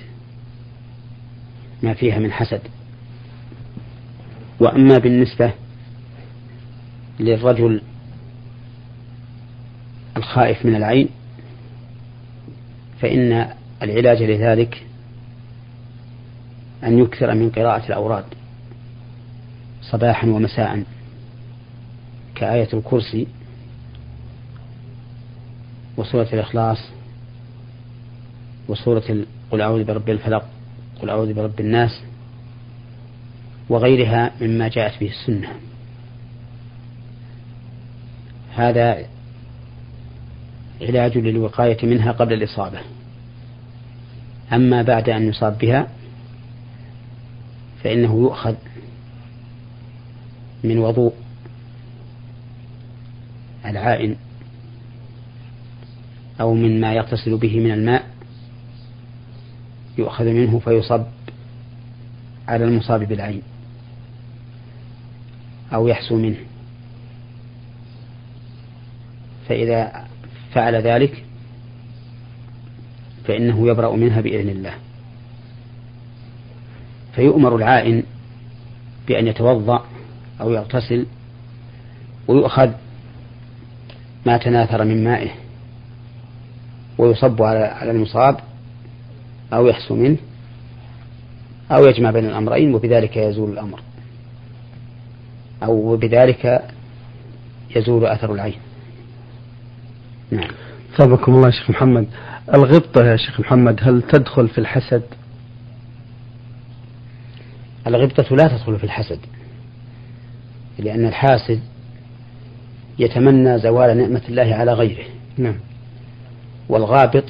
ما 1.82 1.94
فيها 1.94 2.18
من 2.18 2.32
حسد. 2.32 2.60
وأما 4.60 4.98
بالنسبة 4.98 5.52
للرجل 7.20 7.82
الخائف 10.16 10.66
من 10.66 10.74
العين 10.74 11.08
فإن 13.00 13.48
العلاج 13.82 14.22
لذلك 14.22 14.89
أن 16.84 16.98
يكثر 16.98 17.34
من 17.34 17.50
قراءة 17.50 17.86
الأوراد 17.86 18.24
صباحا 19.82 20.26
ومساء. 20.26 20.84
كآية 22.34 22.68
الكرسي 22.74 23.26
وسورة 25.96 26.28
الإخلاص 26.32 26.78
وسورة 28.68 29.24
قل 29.50 29.60
أعوذ 29.60 29.84
برب 29.84 30.10
الفلق 30.10 30.44
قل 31.02 31.10
أعوذ 31.10 31.34
برب 31.34 31.60
الناس 31.60 32.02
وغيرها 33.68 34.30
مما 34.40 34.68
جاءت 34.68 35.00
به 35.00 35.08
السنة. 35.08 35.48
هذا 38.54 39.06
علاج 40.80 41.18
للوقاية 41.18 41.86
منها 41.86 42.12
قبل 42.12 42.32
الإصابة. 42.32 42.78
أما 44.52 44.82
بعد 44.82 45.08
أن 45.08 45.28
يصاب 45.28 45.58
بها 45.58 45.88
فإنه 47.84 48.20
يؤخذ 48.20 48.54
من 50.64 50.78
وضوء 50.78 51.12
العائن 53.66 54.16
أو 56.40 56.54
من 56.54 56.80
ما 56.80 56.94
يغتسل 56.94 57.36
به 57.36 57.60
من 57.60 57.70
الماء 57.70 58.10
يؤخذ 59.98 60.24
منه 60.24 60.58
فيصب 60.58 61.04
على 62.48 62.64
المصاب 62.64 63.00
بالعين 63.04 63.42
أو 65.74 65.88
يحسو 65.88 66.16
منه. 66.16 66.38
فإذا 69.48 70.06
فعل 70.52 70.74
ذلك 70.74 71.24
فإنه 73.24 73.68
يبرأ 73.68 73.96
منها 73.96 74.20
بإذن 74.20 74.48
الله. 74.48 74.74
فيؤمر 77.14 77.56
العائن 77.56 78.02
بأن 79.08 79.26
يتوضأ 79.26 79.84
أو 80.40 80.52
يغتسل 80.52 81.06
ويؤخذ 82.28 82.70
ما 84.26 84.36
تناثر 84.36 84.84
من 84.84 85.04
مائه 85.04 85.30
ويصب 86.98 87.42
على 87.42 87.90
المصاب 87.90 88.40
أو 89.52 89.66
يحسو 89.66 89.94
منه 89.94 90.16
أو 91.70 91.86
يجمع 91.86 92.10
بين 92.10 92.26
الأمرين 92.26 92.74
وبذلك 92.74 93.16
يزول 93.16 93.52
الأمر 93.52 93.80
أو 95.62 95.96
بذلك 95.96 96.62
يزول 97.76 98.06
أثر 98.06 98.32
العين. 98.32 98.58
نعم. 100.30 100.50
ثابكم 100.96 101.34
الله 101.34 101.50
شيخ 101.50 101.70
محمد. 101.70 102.06
الغبطة 102.54 103.04
يا 103.04 103.16
شيخ 103.16 103.40
محمد 103.40 103.80
هل 103.82 104.02
تدخل 104.02 104.48
في 104.48 104.58
الحسد؟ 104.58 105.02
الغبطة 107.86 108.36
لا 108.36 108.48
تدخل 108.48 108.78
في 108.78 108.84
الحسد. 108.84 109.18
لأن 110.78 111.06
الحاسد 111.06 111.60
يتمنى 112.98 113.58
زوال 113.58 113.96
نعمة 113.96 114.22
الله 114.28 114.54
على 114.54 114.72
غيره. 114.72 115.04
نعم. 115.38 115.56
والغابط 116.68 117.24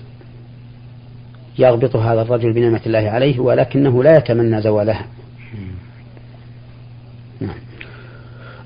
يغبط 1.59 1.97
هذا 1.97 2.23
الرجل 2.23 2.53
بنعمة 2.53 2.81
الله 2.87 3.11
عليه 3.11 3.41
ولكنه 3.41 4.03
لا 4.03 4.17
يتمنى 4.17 4.63
زوالها. 4.63 5.07
نعم. 7.41 7.57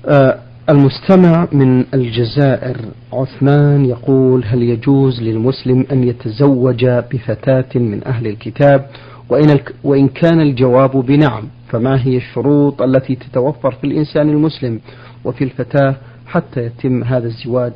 آه 0.07 0.39
المستمع 0.69 1.47
من 1.51 1.85
الجزائر 1.93 2.77
عثمان 3.13 3.85
يقول 3.85 4.43
هل 4.45 4.63
يجوز 4.63 5.21
للمسلم 5.21 5.85
أن 5.91 6.03
يتزوج 6.03 6.85
بفتاة 6.85 7.65
من 7.75 8.07
أهل 8.07 8.27
الكتاب 8.27 8.89
وإن, 9.29 9.59
وإن 9.83 10.07
كان 10.07 10.41
الجواب 10.41 10.91
بنعم 10.91 11.43
فما 11.67 12.05
هي 12.05 12.17
الشروط 12.17 12.81
التي 12.81 13.15
تتوفر 13.15 13.71
في 13.71 13.83
الإنسان 13.87 14.29
المسلم 14.29 14.79
وفي 15.25 15.43
الفتاة 15.43 15.95
حتى 16.27 16.65
يتم 16.65 17.03
هذا 17.03 17.27
الزواج؟ 17.27 17.73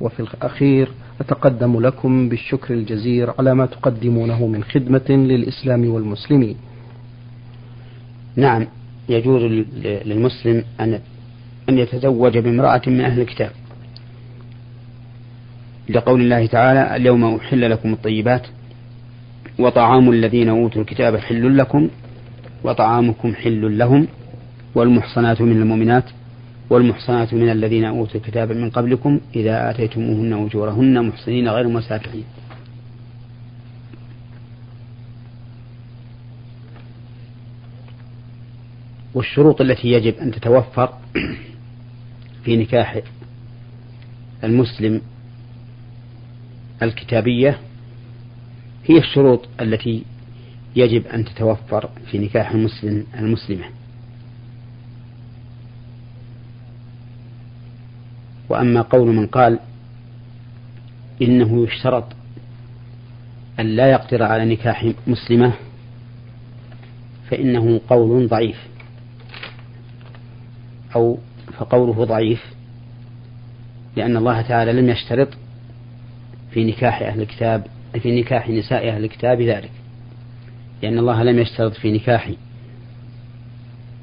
وفي 0.00 0.20
الأخير 0.20 0.88
أتقدم 1.20 1.80
لكم 1.80 2.28
بالشكر 2.28 2.74
الجزير 2.74 3.30
على 3.38 3.54
ما 3.54 3.66
تقدمونه 3.66 4.46
من 4.46 4.64
خدمة 4.64 5.06
للإسلام 5.08 5.90
والمسلمين. 5.90 6.56
نعم 8.36 8.66
يجوز 9.08 9.42
للمسلم 9.82 10.64
أن 10.80 11.00
أن 11.68 11.78
يتزوج 11.78 12.38
بامرأة 12.38 12.82
من 12.86 13.00
أهل 13.00 13.20
الكتاب. 13.20 13.50
لقول 15.88 16.20
الله 16.20 16.46
تعالى 16.46 16.96
اليوم 16.96 17.34
أحل 17.34 17.70
لكم 17.70 17.92
الطيبات 17.92 18.46
وطعام 19.60 20.10
الذين 20.10 20.48
أوتوا 20.48 20.82
الكتاب 20.82 21.16
حل 21.16 21.58
لكم 21.58 21.88
وطعامكم 22.64 23.34
حل 23.34 23.78
لهم 23.78 24.08
والمحصنات 24.74 25.40
من 25.40 25.62
المؤمنات 25.62 26.04
والمحصنات 26.70 27.34
من 27.34 27.50
الذين 27.50 27.84
أوتوا 27.84 28.20
الكتاب 28.20 28.52
من 28.52 28.70
قبلكم 28.70 29.20
إذا 29.36 29.70
آتيتموهن 29.70 30.32
أجورهن 30.32 31.06
محصنين 31.06 31.48
غير 31.48 31.68
مسافحين. 31.68 32.24
والشروط 39.14 39.60
التي 39.60 39.88
يجب 39.88 40.14
أن 40.14 40.30
تتوفر 40.30 40.94
في 42.44 42.56
نكاح 42.56 43.00
المسلم 44.44 45.00
الكتابية 46.82 47.58
هي 48.90 48.98
الشروط 48.98 49.48
التي 49.60 50.04
يجب 50.76 51.06
أن 51.06 51.24
تتوفر 51.24 51.90
في 52.10 52.18
نكاح 52.18 52.50
المسلم 52.50 53.06
المسلمة. 53.14 53.64
وأما 58.48 58.82
قول 58.82 59.08
من 59.08 59.26
قال 59.26 59.58
إنه 61.22 61.64
يشترط 61.64 62.04
أن 63.60 63.66
لا 63.66 63.90
يقدر 63.90 64.22
على 64.22 64.44
نكاح 64.44 64.92
مسلمة 65.06 65.52
فإنه 67.30 67.80
قول 67.88 68.28
ضعيف. 68.28 68.56
أو 70.94 71.18
فقوله 71.58 72.04
ضعيف 72.04 72.54
لأن 73.96 74.16
الله 74.16 74.42
تعالى 74.42 74.72
لم 74.72 74.88
يشترط 74.88 75.28
في 76.50 76.64
نكاح 76.64 77.02
أهل 77.02 77.22
الكتاب 77.22 77.66
في 77.98 78.20
نكاح 78.20 78.48
نساء 78.48 78.88
أهل 78.88 79.04
الكتاب 79.04 79.42
ذلك 79.42 79.70
لأن 80.82 80.98
الله 80.98 81.22
لم 81.22 81.38
يشترط 81.38 81.72
في 81.72 81.92
نكاح 81.92 82.30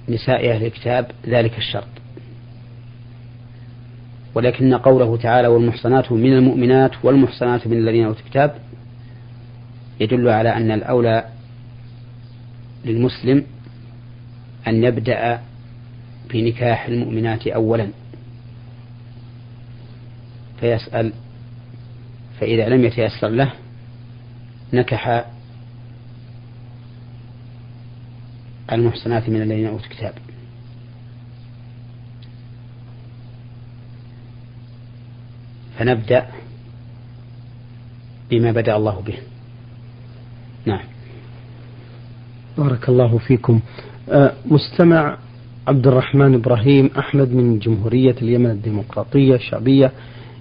نساء 0.10 0.52
أهل 0.52 0.66
الكتاب 0.66 1.12
ذلك 1.28 1.58
الشرط. 1.58 1.88
ولكن 4.36 4.74
قوله 4.74 5.18
تعالى 5.18 5.48
والمحصنات 5.48 6.12
من 6.12 6.34
المؤمنات 6.34 6.92
والمحصنات 7.04 7.68
من 7.68 7.78
الذين 7.78 8.06
أوتوا 8.06 8.22
الكتاب 8.22 8.56
يدل 10.00 10.30
على 10.30 10.50
أن 10.50 10.72
الأولى 10.72 11.26
للمسلم 12.86 13.44
أن 14.68 14.84
يبدأ 14.84 15.42
في 16.30 16.42
نكاح 16.42 16.86
المؤمنات 16.86 17.48
أولا. 17.48 17.90
فيسأل 20.60 21.14
فإذا 22.40 22.70
لم 22.70 22.86
يتيسر 22.86 23.28
له 23.28 23.52
نكح 24.74 25.26
المحصنات 28.72 29.30
من 29.30 29.42
الذين 29.42 29.68
أوتوا 29.68 29.86
الكتاب. 29.86 30.14
فنبدأ 35.80 36.28
بما 38.30 38.52
بدأ 38.52 38.76
الله 38.76 39.02
به. 39.02 39.18
نعم. 40.66 40.84
بارك 42.58 42.90
الله 42.90 43.18
فيكم. 43.18 43.60
آه، 44.10 44.34
مستمع 44.46 45.18
عبد 45.68 45.88
الرحمن 45.88 46.34
إبراهيم 46.34 46.90
أحمد 47.00 47.34
من 47.34 47.60
جمهورية 47.60 48.16
اليمن 48.22 48.50
الديمقراطية 48.52 49.36
الشعبية 49.36 49.92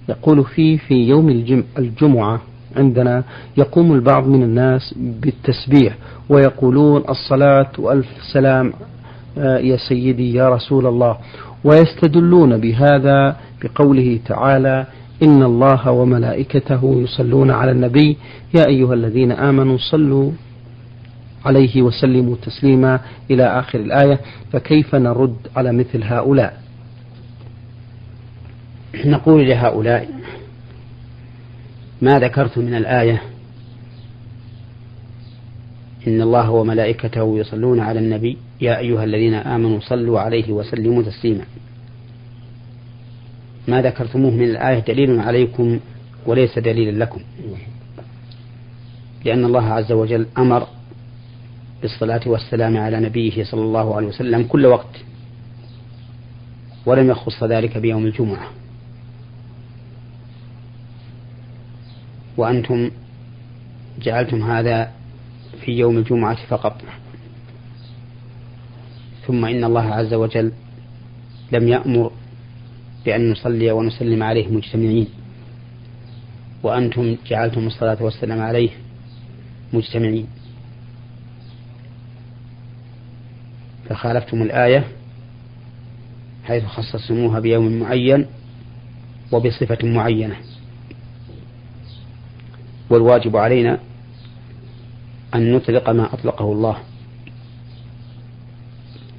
يقول 0.09 0.45
فيه 0.45 0.77
في 0.77 0.93
يوم 0.93 1.29
الجم 1.29 1.63
الجمعة 1.77 2.41
عندنا 2.75 3.23
يقوم 3.57 3.93
البعض 3.93 4.27
من 4.27 4.43
الناس 4.43 4.95
بالتسبيح 4.97 5.97
ويقولون 6.29 7.03
الصلاة 7.09 7.71
وألف 7.77 8.07
سلام 8.33 8.73
آه، 9.37 9.57
يا 9.57 9.77
سيدي 9.77 10.33
يا 10.33 10.49
رسول 10.49 10.87
الله. 10.87 11.17
ويستدلون 11.63 12.57
بهذا 12.57 13.35
بقوله 13.63 14.19
تعالى 14.25 14.85
إن 15.23 15.43
الله 15.43 15.91
وملائكته 15.91 17.01
يصلون 17.03 17.51
على 17.51 17.71
النبي. 17.71 18.17
يا 18.55 18.67
أيها 18.67 18.93
الذين 18.93 19.31
آمنوا 19.31 19.77
صلوا 19.91 20.31
عليه 21.45 21.81
وسلموا 21.81 22.35
تسليما 22.41 22.99
إلى 23.31 23.43
آخر 23.59 23.79
الآية 23.79 24.19
فكيف 24.51 24.95
نرد 24.95 25.35
على 25.55 25.71
مثل 25.71 26.03
هؤلاء؟ 26.03 26.61
نقول 29.05 29.49
لهؤلاء 29.49 30.09
ما 32.01 32.19
ذكرت 32.19 32.57
من 32.57 32.75
الآية 32.75 33.21
إن 36.07 36.21
الله 36.21 36.49
وملائكته 36.49 37.39
يصلون 37.39 37.79
على 37.79 37.99
النبي 37.99 38.37
يا 38.61 38.77
أيها 38.77 39.03
الذين 39.03 39.33
آمنوا 39.33 39.79
صلوا 39.79 40.19
عليه 40.19 40.51
وسلموا 40.51 41.03
تسليما. 41.03 41.45
ما 43.67 43.81
ذكرتموه 43.81 44.31
من 44.31 44.43
الآية 44.43 44.79
دليل 44.79 45.19
عليكم 45.19 45.79
وليس 46.25 46.59
دليلا 46.59 47.03
لكم. 47.03 47.21
لأن 49.25 49.45
الله 49.45 49.63
عز 49.63 49.91
وجل 49.91 50.27
أمر 50.37 50.67
بالصلاة 51.81 52.21
والسلام 52.25 52.77
على 52.77 52.99
نبيه 52.99 53.43
صلى 53.43 53.61
الله 53.61 53.95
عليه 53.95 54.07
وسلم 54.07 54.43
كل 54.43 54.65
وقت 54.65 54.95
ولم 56.85 57.09
يخص 57.09 57.43
ذلك 57.43 57.77
بيوم 57.77 58.05
الجمعة. 58.05 58.47
وأنتم 62.37 62.91
جعلتم 64.01 64.43
هذا 64.51 64.91
في 65.65 65.71
يوم 65.71 65.97
الجمعة 65.97 66.47
فقط. 66.47 66.81
ثم 69.27 69.45
إن 69.45 69.63
الله 69.63 69.81
عز 69.81 70.13
وجل 70.13 70.51
لم 71.51 71.67
يأمر 71.67 72.11
بأن 73.05 73.31
نصلي 73.31 73.71
ونسلم 73.71 74.23
عليه 74.23 74.47
مجتمعين. 74.47 75.07
وأنتم 76.63 77.15
جعلتم 77.27 77.67
الصلاة 77.67 78.03
والسلام 78.03 78.41
عليه 78.41 78.69
مجتمعين. 79.73 80.27
فخالفتم 83.89 84.41
الآية 84.41 84.87
حيث 86.45 86.65
خصصتموها 86.65 87.39
بيوم 87.39 87.79
معين 87.79 88.25
وبصفة 89.31 89.77
معينة. 89.83 90.35
والواجب 92.89 93.37
علينا 93.37 93.79
أن 95.35 95.53
نطلق 95.53 95.89
ما 95.89 96.13
أطلقه 96.13 96.51
الله 96.51 96.77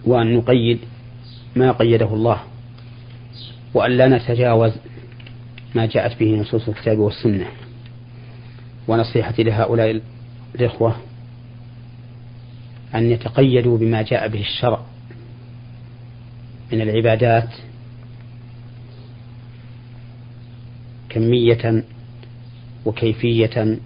وأن 0.04 0.35
نقيد 0.37 0.78
ما 1.57 1.72
قيده 1.72 2.14
الله 2.14 2.40
وأن 3.74 3.90
لا 3.90 4.09
نتجاوز 4.09 4.72
ما 5.74 5.87
جاءت 5.87 6.18
به 6.18 6.40
نصوص 6.40 6.68
الكتاب 6.68 6.98
والسنة 6.98 7.46
ونصيحتي 8.88 9.42
لهؤلاء 9.42 10.00
الإخوة 10.54 10.96
أن 12.94 13.11
يتقيدوا 13.11 13.78
بما 13.78 14.02
جاء 14.02 14.28
به 14.28 14.40
الشرع 14.40 14.81
من 16.72 16.81
العبادات 16.81 17.48
كمية 21.09 21.85
وكيفية 22.85 23.79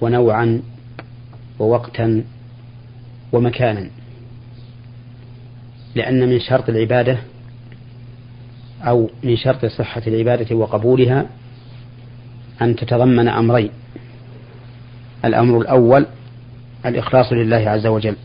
ونوعا 0.00 0.62
ووقتا 1.58 2.24
ومكانا. 3.32 3.90
لأن 5.94 6.28
من 6.28 6.40
شرط 6.40 6.68
العبادة 6.68 7.18
أو 8.82 9.10
من 9.22 9.36
شرط 9.36 9.66
صحة 9.66 10.02
العبادة 10.06 10.56
وقبولها 10.56 11.26
أن 12.62 12.76
تتضمن 12.76 13.28
أمرين. 13.28 13.70
الأمر 15.24 15.60
الأول 15.60 16.06
الإخلاص 16.86 17.32
لله 17.32 17.70
عز 17.70 17.86
وجل. 17.86 18.16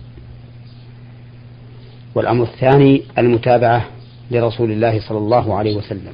والأمر 2.16 2.44
الثاني 2.44 3.04
المتابعة 3.18 3.86
لرسول 4.32 4.72
الله 4.72 5.00
صلى 5.00 5.18
الله 5.18 5.56
عليه 5.56 5.76
وسلم. 5.78 6.14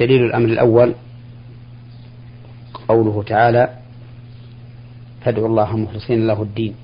دليل 0.00 0.24
الأمر 0.24 0.48
الأول 0.48 0.94
قوله 2.88 3.22
تعالى 3.22 3.74
فادعوا 5.24 5.48
الله 5.48 5.76
مخلصين 5.76 6.26
له 6.26 6.42
الدين 6.42 6.74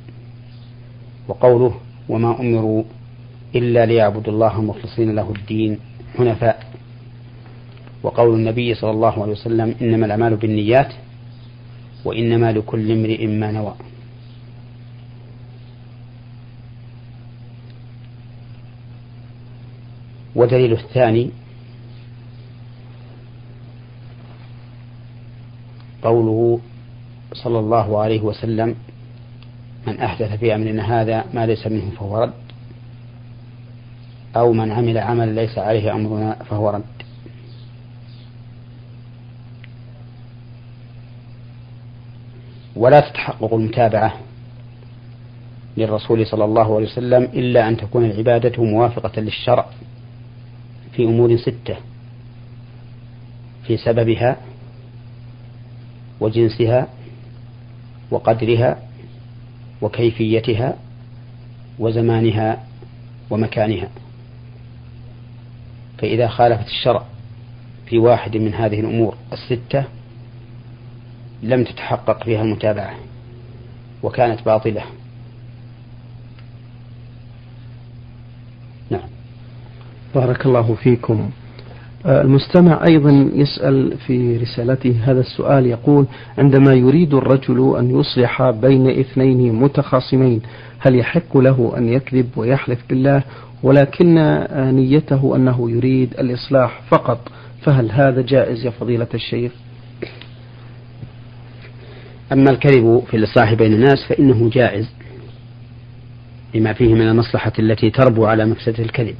وقوله 1.29 1.81
وما 2.09 2.41
أمروا 2.41 2.83
إلا 3.55 3.87
ليعبدوا 3.87 4.33
الله 4.33 4.61
مخلصين 4.61 5.15
له 5.15 5.33
الدين 5.39 5.79
حنفاء. 6.19 6.67
وقول 8.03 8.35
النبي 8.35 8.75
صلى 8.75 8.91
الله 8.91 9.23
عليه 9.23 9.33
وسلم 9.33 9.75
إنما 9.83 10.07
الأعمال 10.07 10.37
بالنيات 10.37 10.93
وإنما 12.05 12.53
لكل 12.53 12.93
امرئ 12.93 13.27
ما 13.27 13.53
نوى 13.53 13.75
ودليل 20.35 20.73
الثاني 20.73 21.31
قوله 26.05 26.61
صلى 27.33 27.59
الله 27.59 28.01
عليه 28.01 28.21
وسلم 28.21 28.75
من 29.87 30.01
أحدث 30.01 30.39
في 30.39 30.55
أمرنا 30.55 31.01
هذا 31.01 31.25
ما 31.35 31.47
ليس 31.47 31.67
منه 31.67 31.91
فهو 31.91 32.23
رد 32.23 32.33
أو 34.37 34.53
من 34.53 34.73
عمل 34.73 34.99
عملا 34.99 35.41
ليس 35.41 35.59
عليه 35.59 35.95
أمرنا 35.95 36.35
فهو 36.35 36.71
رد. 36.71 36.83
ولا 42.77 43.01
تتحقق 43.01 43.55
المتابعة 43.55 44.15
للرسول 45.77 46.27
صلى 46.27 46.45
الله 46.45 46.77
عليه 46.77 46.87
وسلم 46.87 47.23
إلا 47.23 47.69
أن 47.69 47.77
تكون 47.77 48.05
العبادة 48.05 48.63
موافقة 48.63 49.21
للشرع 49.21 49.67
في 50.93 51.05
أمور 51.05 51.37
ستة 51.37 51.77
في 53.67 53.77
سببها 53.77 54.37
وجنسها 56.21 56.89
وقدرها 58.11 58.79
وكيفيتها 59.83 60.77
وزمانها 61.79 62.65
ومكانها. 63.31 63.89
فإذا 65.99 66.29
خالفت 66.29 66.67
الشرع 66.67 67.05
في 67.87 67.99
واحد 67.99 68.37
من 68.37 68.55
هذه 68.55 68.81
الأمور 68.81 69.17
الستة 69.33 69.85
لم 71.43 71.65
تتحقق 71.65 72.25
فيها 72.25 72.43
المتابعة 72.43 72.95
وكانت 74.03 74.43
باطلة. 74.43 74.83
نعم. 78.91 79.09
بارك 80.15 80.47
الله 80.47 80.75
فيكم. 80.75 81.31
المستمع 82.07 82.85
أيضا 82.87 83.31
يسأل 83.35 83.99
في 84.07 84.37
رسالته 84.37 84.97
هذا 85.05 85.21
السؤال 85.21 85.67
يقول 85.67 86.07
عندما 86.39 86.75
يريد 86.75 87.15
الرجل 87.15 87.77
أن 87.79 88.01
يصلح 88.01 88.51
بين 88.51 88.91
اثنين 89.01 89.55
متخاصمين 89.55 90.41
هل 90.79 90.95
يحق 90.95 91.37
له 91.37 91.75
أن 91.77 91.89
يكذب 91.89 92.29
ويحلف 92.37 92.79
بالله؟ 92.89 93.23
ولكن 93.63 94.19
آه، 94.19 94.71
نيته 94.71 95.37
أنه 95.37 95.71
يريد 95.71 96.15
الإصلاح 96.19 96.83
فقط. 96.91 97.29
فهل 97.63 97.91
هذا 97.91 98.23
جائز 98.23 98.65
يا 98.65 98.71
فضيلة 98.71 99.07
الشيخ؟ 99.15 99.53
أما 102.33 102.51
الكذب 102.51 103.03
في 103.11 103.17
الإصلاح 103.17 103.55
بين 103.55 103.73
الناس 103.73 104.05
فإنه 104.09 104.51
جائز 104.51 104.91
لما 106.55 106.73
فيه 106.73 106.95
من 106.95 107.09
المصلحة 107.09 107.53
التي 107.59 107.91
تربو 107.91 108.27
على 108.27 108.47
مفسدة 108.47 108.85
الكذب. 108.85 109.17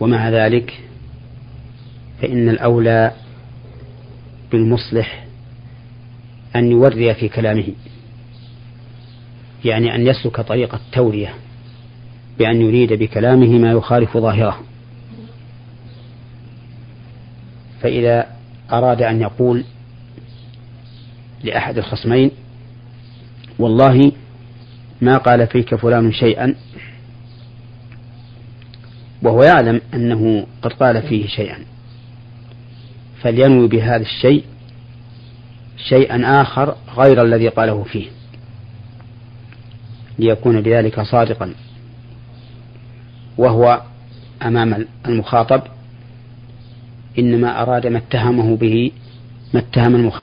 ومع 0.00 0.30
ذلك 0.30 0.87
فإن 2.22 2.48
الأولى 2.48 3.12
بالمصلح 4.52 5.24
أن 6.56 6.70
يوري 6.70 7.14
في 7.14 7.28
كلامه 7.28 7.68
يعني 9.64 9.94
أن 9.94 10.06
يسلك 10.06 10.40
طريق 10.40 10.74
التورية 10.74 11.34
بأن 12.38 12.60
يريد 12.60 12.92
بكلامه 12.92 13.58
ما 13.58 13.70
يخالف 13.70 14.16
ظاهره. 14.16 14.60
فإذا 17.80 18.26
أراد 18.72 19.02
أن 19.02 19.20
يقول 19.20 19.64
لأحد 21.44 21.78
الخصمين 21.78 22.30
والله 23.58 24.12
ما 25.00 25.16
قال 25.16 25.46
فيك 25.46 25.74
فلان 25.74 26.12
شيئا 26.12 26.54
وهو 29.22 29.42
يعلم 29.42 29.80
أنه 29.94 30.46
قد 30.62 30.72
قال 30.72 31.02
فيه 31.02 31.26
شيئا. 31.26 31.58
فلينوي 33.22 33.68
بهذا 33.68 34.02
الشيء 34.02 34.44
شيئا 35.88 36.42
آخر 36.42 36.76
غير 36.96 37.22
الذي 37.22 37.48
قاله 37.48 37.82
فيه 37.82 38.06
ليكون 40.18 40.60
بذلك 40.60 41.00
صادقا 41.00 41.54
وهو 43.38 43.82
أمام 44.42 44.86
المخاطب 45.06 45.62
إنما 47.18 47.62
أراد 47.62 47.86
ما 47.86 47.98
اتهمه 47.98 48.56
به 48.56 48.92
ما 49.54 49.60
اتهم 49.60 49.94
المخاطب. 49.96 50.22